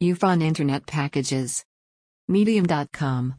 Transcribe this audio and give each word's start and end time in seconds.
Ufone 0.00 0.44
Internet 0.44 0.86
Packages. 0.86 1.64
Medium.com. 2.28 3.34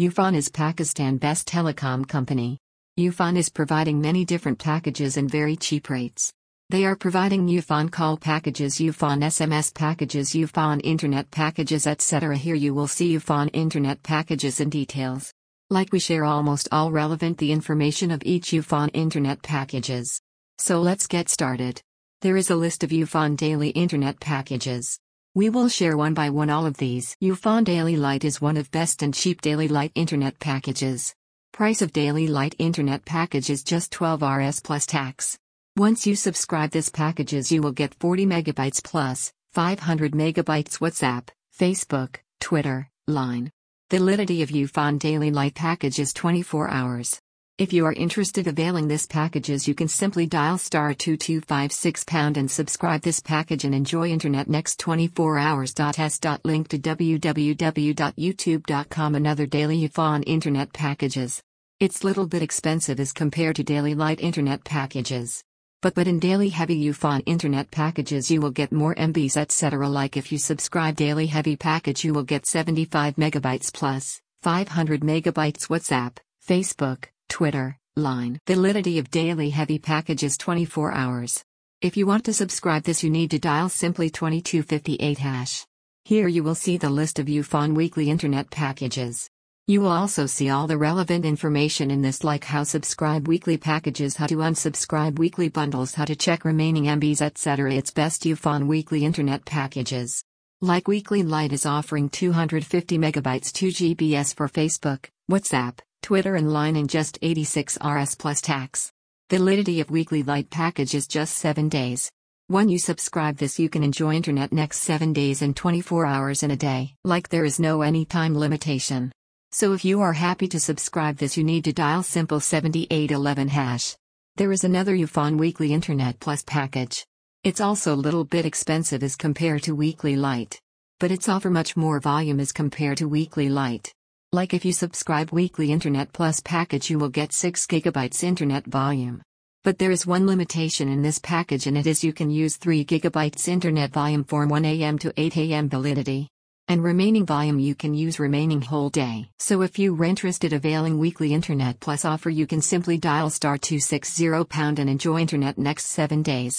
Ufone 0.00 0.34
is 0.34 0.48
Pakistan 0.48 1.18
best 1.18 1.46
telecom 1.46 2.08
company. 2.08 2.56
Ufone 2.98 3.36
is 3.36 3.50
providing 3.50 4.00
many 4.00 4.24
different 4.24 4.58
packages 4.58 5.18
and 5.18 5.30
very 5.30 5.54
cheap 5.54 5.90
rates. 5.90 6.32
They 6.70 6.86
are 6.86 6.96
providing 6.96 7.46
Ufone 7.46 7.92
call 7.92 8.16
packages, 8.16 8.76
Ufone 8.76 9.22
SMS 9.22 9.74
packages, 9.74 10.30
Ufone 10.30 10.80
internet 10.82 11.30
packages, 11.30 11.86
etc. 11.86 12.38
Here 12.38 12.54
you 12.54 12.72
will 12.72 12.88
see 12.88 13.14
Ufone 13.14 13.50
internet 13.52 14.02
packages 14.02 14.60
and 14.60 14.72
details. 14.72 15.30
Like 15.68 15.92
we 15.92 15.98
share 15.98 16.24
almost 16.24 16.70
all 16.72 16.90
relevant 16.90 17.36
the 17.36 17.52
information 17.52 18.10
of 18.10 18.22
each 18.24 18.52
Ufone 18.52 18.88
internet 18.94 19.42
packages. 19.42 20.22
So 20.56 20.80
let's 20.80 21.06
get 21.06 21.28
started. 21.28 21.82
There 22.22 22.38
is 22.38 22.48
a 22.48 22.56
list 22.56 22.82
of 22.82 22.88
Ufone 22.88 23.36
daily 23.36 23.68
internet 23.68 24.20
packages. 24.20 24.98
We 25.34 25.48
will 25.48 25.70
share 25.70 25.96
one 25.96 26.12
by 26.12 26.28
one 26.28 26.50
all 26.50 26.66
of 26.66 26.76
these. 26.76 27.16
Ufone 27.22 27.64
Daily 27.64 27.96
Light 27.96 28.22
is 28.22 28.42
one 28.42 28.58
of 28.58 28.70
best 28.70 29.02
and 29.02 29.14
cheap 29.14 29.40
daily 29.40 29.66
light 29.66 29.90
internet 29.94 30.38
packages. 30.38 31.14
Price 31.54 31.80
of 31.80 31.90
daily 31.90 32.28
light 32.28 32.54
internet 32.58 33.06
package 33.06 33.48
is 33.48 33.62
just 33.62 33.90
12 33.92 34.20
Rs 34.20 34.60
plus 34.60 34.84
tax. 34.84 35.38
Once 35.74 36.06
you 36.06 36.16
subscribe 36.16 36.70
this 36.70 36.90
packages 36.90 37.50
you 37.50 37.62
will 37.62 37.72
get 37.72 37.94
40 37.94 38.26
megabytes 38.26 38.84
plus 38.84 39.32
500 39.52 40.12
megabytes 40.12 40.80
WhatsApp, 40.80 41.28
Facebook, 41.58 42.16
Twitter, 42.38 42.90
Line. 43.06 43.50
Validity 43.90 44.42
of 44.42 44.50
Ufone 44.50 44.98
Daily 44.98 45.30
Light 45.30 45.54
package 45.54 45.98
is 45.98 46.12
24 46.12 46.68
hours. 46.68 47.22
If 47.58 47.74
you 47.74 47.84
are 47.84 47.92
interested 47.92 48.46
availing 48.46 48.88
this 48.88 49.06
packages 49.06 49.68
you 49.68 49.74
can 49.74 49.86
simply 49.86 50.24
dial 50.26 50.56
star 50.56 50.94
2256 50.94 52.04
pound 52.04 52.38
and 52.38 52.50
subscribe 52.50 53.02
this 53.02 53.20
package 53.20 53.64
and 53.64 53.74
enjoy 53.74 54.08
internet 54.08 54.48
next 54.48 54.80
24 54.80 55.36
hours. 55.36 55.74
S. 55.78 56.18
Link 56.44 56.68
to 56.68 56.78
www.youtube.com 56.78 59.14
another 59.14 59.44
daily 59.44 59.86
Ufone 59.86 60.24
internet 60.26 60.72
packages. 60.72 61.42
It's 61.78 62.02
little 62.02 62.26
bit 62.26 62.42
expensive 62.42 62.98
as 62.98 63.12
compared 63.12 63.56
to 63.56 63.64
daily 63.64 63.94
light 63.94 64.20
internet 64.20 64.64
packages. 64.64 65.44
But 65.82 65.94
but 65.94 66.08
in 66.08 66.20
daily 66.20 66.48
heavy 66.48 66.82
Ufone 66.86 67.22
internet 67.26 67.70
packages 67.70 68.30
you 68.30 68.40
will 68.40 68.50
get 68.50 68.72
more 68.72 68.94
MBs 68.94 69.36
etc. 69.36 69.90
Like 69.90 70.16
if 70.16 70.32
you 70.32 70.38
subscribe 70.38 70.96
daily 70.96 71.26
heavy 71.26 71.56
package 71.56 72.02
you 72.02 72.14
will 72.14 72.24
get 72.24 72.46
75 72.46 73.16
megabytes 73.16 73.70
plus 73.70 74.22
500 74.40 75.02
megabytes 75.02 75.68
WhatsApp, 75.68 76.16
Facebook, 76.48 77.11
Twitter, 77.32 77.78
Line. 77.96 78.38
Validity 78.46 78.98
of 78.98 79.10
daily 79.10 79.48
heavy 79.48 79.78
packages 79.78 80.36
24 80.36 80.92
hours. 80.92 81.42
If 81.80 81.96
you 81.96 82.06
want 82.06 82.26
to 82.26 82.34
subscribe 82.34 82.82
this 82.82 83.02
you 83.02 83.08
need 83.08 83.30
to 83.30 83.38
dial 83.38 83.70
simply 83.70 84.10
2258 84.10 85.16
hash. 85.16 85.64
Here 86.04 86.28
you 86.28 86.44
will 86.44 86.54
see 86.54 86.76
the 86.76 86.90
list 86.90 87.18
of 87.18 87.28
Ufone 87.28 87.74
weekly 87.74 88.10
internet 88.10 88.50
packages. 88.50 89.30
You 89.66 89.80
will 89.80 89.92
also 89.92 90.26
see 90.26 90.50
all 90.50 90.66
the 90.66 90.76
relevant 90.76 91.24
information 91.24 91.90
in 91.90 92.02
this 92.02 92.22
like 92.22 92.44
how 92.44 92.64
subscribe 92.64 93.26
weekly 93.26 93.56
packages, 93.56 94.16
how 94.16 94.26
to 94.26 94.36
unsubscribe 94.36 95.18
weekly 95.18 95.48
bundles, 95.48 95.94
how 95.94 96.04
to 96.04 96.14
check 96.14 96.44
remaining 96.44 96.84
MBs 96.84 97.22
etc. 97.22 97.72
It's 97.72 97.92
best 97.92 98.24
Ufone 98.24 98.66
weekly 98.66 99.06
internet 99.06 99.46
packages. 99.46 100.22
Like 100.60 100.86
Weekly 100.86 101.22
Light 101.22 101.54
is 101.54 101.64
offering 101.64 102.10
250 102.10 102.98
megabytes 102.98 103.50
2 103.52 103.68
GBs 103.68 104.34
for 104.36 104.48
Facebook, 104.48 105.06
WhatsApp, 105.30 105.78
Twitter 106.02 106.34
and 106.34 106.52
Line 106.52 106.74
in 106.74 106.88
just 106.88 107.16
86 107.22 107.78
Rs 107.82 108.16
plus 108.16 108.40
tax. 108.40 108.92
Validity 109.30 109.80
of 109.80 109.90
Weekly 109.90 110.24
Light 110.24 110.50
package 110.50 110.94
is 110.94 111.06
just 111.06 111.36
7 111.36 111.68
days. 111.68 112.10
When 112.48 112.68
you 112.68 112.78
subscribe 112.80 113.36
this 113.36 113.58
you 113.60 113.68
can 113.68 113.84
enjoy 113.84 114.14
internet 114.14 114.52
next 114.52 114.80
7 114.80 115.12
days 115.12 115.42
and 115.42 115.54
24 115.54 116.04
hours 116.04 116.42
in 116.42 116.50
a 116.50 116.56
day. 116.56 116.96
Like 117.04 117.28
there 117.28 117.44
is 117.44 117.60
no 117.60 117.82
any 117.82 118.04
time 118.04 118.36
limitation. 118.36 119.12
So 119.52 119.74
if 119.74 119.84
you 119.84 120.00
are 120.00 120.12
happy 120.12 120.48
to 120.48 120.58
subscribe 120.58 121.18
this 121.18 121.36
you 121.36 121.44
need 121.44 121.64
to 121.64 121.72
dial 121.72 122.02
simple 122.02 122.40
7811 122.40 123.48
hash. 123.48 123.94
There 124.36 124.50
is 124.50 124.64
another 124.64 124.96
Ufone 124.96 125.38
Weekly 125.38 125.72
Internet 125.72 126.18
Plus 126.18 126.42
package. 126.44 127.06
It's 127.44 127.60
also 127.60 127.94
little 127.94 128.24
bit 128.24 128.44
expensive 128.44 129.04
as 129.04 129.14
compared 129.14 129.62
to 129.62 129.76
Weekly 129.76 130.16
Light. 130.16 130.60
But 130.98 131.12
it's 131.12 131.28
offer 131.28 131.50
much 131.50 131.76
more 131.76 132.00
volume 132.00 132.40
as 132.40 132.50
compared 132.50 132.98
to 132.98 133.08
Weekly 133.08 133.48
Light. 133.48 133.92
Like 134.34 134.54
if 134.54 134.64
you 134.64 134.72
subscribe 134.72 135.30
Weekly 135.30 135.70
Internet 135.70 136.14
Plus 136.14 136.40
package 136.40 136.88
you 136.88 136.98
will 136.98 137.10
get 137.10 137.34
6 137.34 137.66
gigabytes 137.66 138.24
internet 138.24 138.64
volume. 138.64 139.20
But 139.62 139.76
there 139.76 139.90
is 139.90 140.06
one 140.06 140.26
limitation 140.26 140.88
in 140.88 141.02
this 141.02 141.18
package 141.18 141.66
and 141.66 141.76
it 141.76 141.86
is 141.86 142.02
you 142.02 142.14
can 142.14 142.30
use 142.30 142.56
3 142.56 142.82
gigabytes 142.86 143.46
internet 143.46 143.92
volume 143.92 144.24
from 144.24 144.48
1 144.48 144.64
am 144.64 144.98
to 145.00 145.12
8 145.18 145.36
am 145.36 145.68
validity 145.68 146.28
and 146.68 146.82
remaining 146.82 147.26
volume 147.26 147.58
you 147.58 147.74
can 147.74 147.92
use 147.92 148.18
remaining 148.18 148.62
whole 148.62 148.88
day. 148.88 149.28
So 149.38 149.60
if 149.60 149.78
you 149.78 149.94
are 150.00 150.04
interested 150.06 150.54
availing 150.54 150.98
weekly 150.98 151.34
internet 151.34 151.78
plus 151.80 152.06
offer 152.06 152.30
you 152.30 152.46
can 152.46 152.62
simply 152.62 152.96
dial 152.96 153.28
star 153.28 153.58
260 153.58 154.44
pound 154.44 154.78
and 154.78 154.88
enjoy 154.88 155.18
internet 155.18 155.58
next 155.58 155.88
7 155.88 156.22
days. 156.22 156.56